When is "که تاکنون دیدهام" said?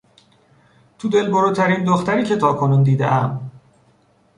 2.25-3.51